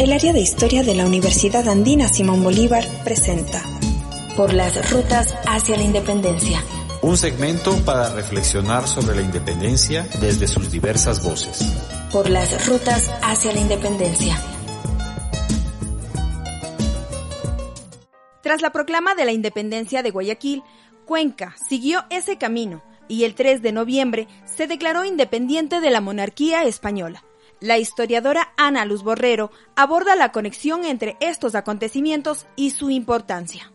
El 0.00 0.14
área 0.14 0.32
de 0.32 0.40
historia 0.40 0.82
de 0.82 0.94
la 0.94 1.04
Universidad 1.04 1.68
Andina 1.68 2.08
Simón 2.08 2.42
Bolívar 2.42 2.82
presenta 3.04 3.62
Por 4.34 4.54
las 4.54 4.90
rutas 4.90 5.28
hacia 5.46 5.76
la 5.76 5.82
independencia. 5.82 6.64
Un 7.02 7.18
segmento 7.18 7.76
para 7.84 8.08
reflexionar 8.14 8.88
sobre 8.88 9.16
la 9.16 9.20
independencia 9.20 10.08
desde 10.18 10.48
sus 10.48 10.70
diversas 10.70 11.22
voces. 11.22 11.70
Por 12.10 12.30
las 12.30 12.66
rutas 12.66 13.12
hacia 13.20 13.52
la 13.52 13.60
independencia. 13.60 14.42
Tras 18.40 18.62
la 18.62 18.72
proclama 18.72 19.14
de 19.14 19.26
la 19.26 19.32
independencia 19.32 20.02
de 20.02 20.12
Guayaquil, 20.12 20.62
Cuenca 21.04 21.54
siguió 21.68 22.06
ese 22.08 22.38
camino 22.38 22.82
y 23.06 23.24
el 23.24 23.34
3 23.34 23.60
de 23.60 23.72
noviembre 23.72 24.28
se 24.46 24.66
declaró 24.66 25.04
independiente 25.04 25.82
de 25.82 25.90
la 25.90 26.00
monarquía 26.00 26.64
española. 26.64 27.22
La 27.60 27.76
historiadora 27.76 28.54
Ana 28.56 28.86
Luz 28.86 29.02
Borrero 29.02 29.50
aborda 29.76 30.16
la 30.16 30.32
conexión 30.32 30.86
entre 30.86 31.18
estos 31.20 31.54
acontecimientos 31.54 32.46
y 32.56 32.70
su 32.70 32.88
importancia. 32.88 33.70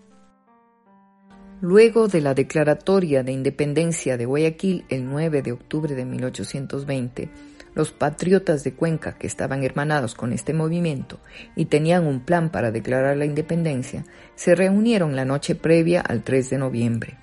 Luego 1.62 2.08
de 2.08 2.22
la 2.22 2.34
declaratoria 2.34 3.22
de 3.22 3.32
independencia 3.32 4.18
de 4.18 4.26
Guayaquil 4.26 4.86
el 4.90 5.06
9 5.06 5.44
de 5.44 5.52
octubre 5.52 5.94
de 5.94 6.04
1820, 6.04 7.30
los 7.76 7.92
patriotas 7.92 8.64
de 8.64 8.74
Cuenca, 8.74 9.20
que 9.20 9.28
estaban 9.28 9.64
hermanados 9.64 10.16
con 10.16 10.34
este 10.34 10.56
movimiento 10.56 11.20
y 11.56 11.66
tenían 11.66 12.08
un 12.08 12.22
plan 12.22 12.50
para 12.50 12.72
declarar 12.72 13.18
la 13.18 13.26
independencia, 13.26 14.04
se 14.34 14.56
reunieron 14.56 15.16
la 15.16 15.26
noche 15.26 15.54
previa 15.54 16.02
al 16.02 16.24
3 16.24 16.50
de 16.50 16.58
noviembre. 16.58 17.18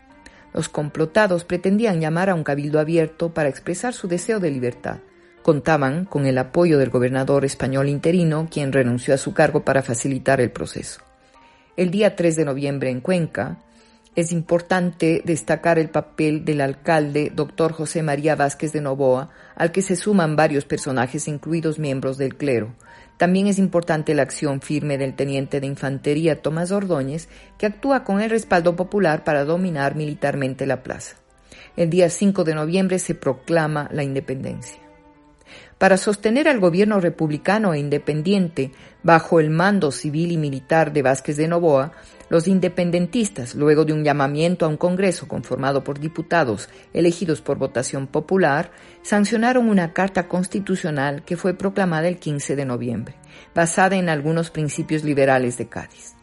Los 0.54 0.68
complotados 0.68 1.44
pretendían 1.44 2.00
llamar 2.00 2.30
a 2.30 2.36
un 2.36 2.44
cabildo 2.44 2.78
abierto 2.78 3.34
para 3.34 3.48
expresar 3.48 3.94
su 3.94 4.06
deseo 4.06 4.38
de 4.38 4.50
libertad, 4.50 4.98
contaban 5.42 6.04
con 6.04 6.26
el 6.26 6.38
apoyo 6.38 6.78
del 6.78 6.90
gobernador 6.90 7.44
español 7.44 7.88
interino, 7.88 8.48
quien 8.50 8.72
renunció 8.72 9.14
a 9.14 9.18
su 9.18 9.34
cargo 9.34 9.64
para 9.64 9.82
facilitar 9.82 10.40
el 10.40 10.50
proceso. 10.50 11.00
El 11.76 11.90
día 11.90 12.16
3 12.16 12.36
de 12.36 12.44
noviembre 12.44 12.90
en 12.90 13.00
Cuenca, 13.00 13.58
es 14.14 14.30
importante 14.30 15.22
destacar 15.24 15.78
el 15.78 15.88
papel 15.88 16.44
del 16.44 16.60
alcalde 16.60 17.32
doctor 17.34 17.72
José 17.72 18.02
María 18.02 18.36
Vázquez 18.36 18.70
de 18.72 18.82
Novoa, 18.82 19.30
al 19.56 19.72
que 19.72 19.80
se 19.80 19.96
suman 19.96 20.36
varios 20.36 20.66
personajes, 20.66 21.28
incluidos 21.28 21.78
miembros 21.78 22.18
del 22.18 22.36
clero. 22.36 22.74
También 23.16 23.46
es 23.46 23.58
importante 23.58 24.14
la 24.14 24.22
acción 24.22 24.60
firme 24.60 24.98
del 24.98 25.14
teniente 25.14 25.60
de 25.60 25.66
infantería 25.66 26.42
Tomás 26.42 26.72
Ordóñez, 26.72 27.28
que 27.56 27.64
actúa 27.64 28.04
con 28.04 28.20
el 28.20 28.28
respaldo 28.28 28.76
popular 28.76 29.24
para 29.24 29.46
dominar 29.46 29.96
militarmente 29.96 30.66
la 30.66 30.82
plaza. 30.82 31.16
El 31.76 31.88
día 31.88 32.10
5 32.10 32.44
de 32.44 32.54
noviembre 32.54 32.98
se 32.98 33.14
proclama 33.14 33.88
la 33.92 34.02
independencia 34.02 34.81
para 35.78 35.96
sostener 35.96 36.48
al 36.48 36.60
gobierno 36.60 37.00
republicano 37.00 37.74
e 37.74 37.78
independiente 37.78 38.70
bajo 39.02 39.40
el 39.40 39.50
mando 39.50 39.90
civil 39.90 40.32
y 40.32 40.36
militar 40.36 40.92
de 40.92 41.02
Vázquez 41.02 41.36
de 41.36 41.48
Novoa, 41.48 41.92
los 42.28 42.48
independentistas, 42.48 43.54
luego 43.54 43.84
de 43.84 43.92
un 43.92 44.04
llamamiento 44.04 44.64
a 44.64 44.68
un 44.68 44.76
Congreso 44.76 45.28
conformado 45.28 45.84
por 45.84 45.98
diputados 45.98 46.68
elegidos 46.94 47.42
por 47.42 47.58
votación 47.58 48.06
popular, 48.06 48.70
sancionaron 49.02 49.68
una 49.68 49.92
carta 49.92 50.28
constitucional 50.28 51.24
que 51.24 51.36
fue 51.36 51.54
proclamada 51.54 52.08
el 52.08 52.18
15 52.18 52.56
de 52.56 52.64
noviembre, 52.64 53.16
basada 53.54 53.96
en 53.96 54.08
algunos 54.08 54.50
principios 54.50 55.04
liberales 55.04 55.58
de 55.58 55.68
Cádiz. 55.68 56.14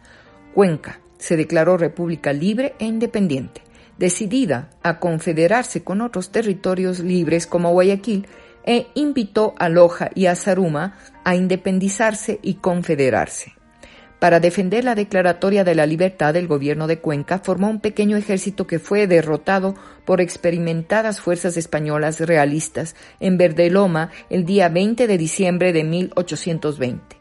Cuenca 0.53 0.99
se 1.19 1.37
declaró 1.37 1.77
república 1.77 2.33
libre 2.33 2.73
e 2.79 2.85
independiente, 2.85 3.61
decidida 3.99 4.69
a 4.81 4.99
confederarse 4.99 5.83
con 5.83 6.01
otros 6.01 6.31
territorios 6.31 7.01
libres 7.01 7.45
como 7.45 7.71
Guayaquil, 7.71 8.25
e 8.69 8.85
invitó 8.93 9.55
a 9.57 9.67
Loja 9.67 10.11
y 10.13 10.27
a 10.27 10.35
Zaruma 10.35 10.95
a 11.23 11.35
independizarse 11.35 12.39
y 12.43 12.53
confederarse. 12.53 13.53
Para 14.19 14.39
defender 14.39 14.83
la 14.83 14.93
declaratoria 14.93 15.63
de 15.63 15.73
la 15.73 15.87
libertad, 15.87 16.35
el 16.35 16.47
gobierno 16.47 16.85
de 16.85 16.99
Cuenca 16.99 17.39
formó 17.39 17.67
un 17.67 17.79
pequeño 17.79 18.15
ejército 18.15 18.67
que 18.67 18.77
fue 18.77 19.07
derrotado 19.07 19.73
por 20.05 20.21
experimentadas 20.21 21.19
fuerzas 21.19 21.57
españolas 21.57 22.19
realistas 22.19 22.95
en 23.19 23.39
Verdeloma 23.39 24.11
el 24.29 24.45
día 24.45 24.69
20 24.69 25.07
de 25.07 25.17
diciembre 25.17 25.73
de 25.73 25.83
1820. 25.83 27.18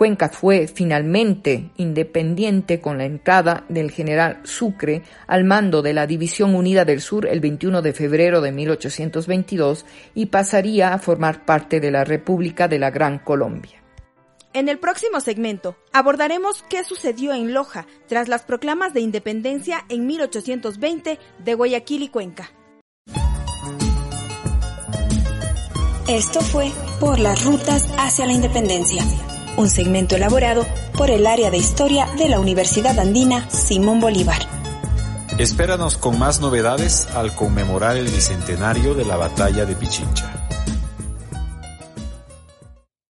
Cuenca 0.00 0.30
fue 0.30 0.66
finalmente 0.66 1.72
independiente 1.76 2.80
con 2.80 2.96
la 2.96 3.04
entrada 3.04 3.66
del 3.68 3.90
general 3.90 4.40
Sucre 4.44 5.02
al 5.26 5.44
mando 5.44 5.82
de 5.82 5.92
la 5.92 6.06
División 6.06 6.54
Unida 6.54 6.86
del 6.86 7.02
Sur 7.02 7.26
el 7.26 7.40
21 7.40 7.82
de 7.82 7.92
febrero 7.92 8.40
de 8.40 8.50
1822 8.50 9.84
y 10.14 10.24
pasaría 10.24 10.94
a 10.94 10.98
formar 10.98 11.44
parte 11.44 11.80
de 11.80 11.90
la 11.90 12.04
República 12.04 12.66
de 12.66 12.78
la 12.78 12.90
Gran 12.90 13.18
Colombia. 13.18 13.82
En 14.54 14.70
el 14.70 14.78
próximo 14.78 15.20
segmento 15.20 15.76
abordaremos 15.92 16.64
qué 16.70 16.82
sucedió 16.82 17.34
en 17.34 17.52
Loja 17.52 17.86
tras 18.08 18.28
las 18.28 18.40
proclamas 18.40 18.94
de 18.94 19.02
independencia 19.02 19.84
en 19.90 20.06
1820 20.06 21.18
de 21.44 21.54
Guayaquil 21.54 22.04
y 22.04 22.08
Cuenca. 22.08 22.50
Esto 26.08 26.40
fue 26.40 26.72
Por 26.98 27.18
las 27.18 27.44
rutas 27.44 27.86
hacia 27.98 28.24
la 28.24 28.32
independencia 28.32 29.04
un 29.56 29.68
segmento 29.68 30.16
elaborado 30.16 30.66
por 30.96 31.10
el 31.10 31.26
área 31.26 31.50
de 31.50 31.58
historia 31.58 32.06
de 32.18 32.28
la 32.28 32.40
Universidad 32.40 32.98
Andina 32.98 33.48
Simón 33.50 34.00
Bolívar. 34.00 34.40
Espéranos 35.38 35.96
con 35.96 36.18
más 36.18 36.40
novedades 36.40 37.06
al 37.14 37.34
conmemorar 37.34 37.96
el 37.96 38.08
bicentenario 38.08 38.94
de 38.94 39.04
la 39.04 39.16
batalla 39.16 39.64
de 39.64 39.74
Pichincha. 39.74 40.39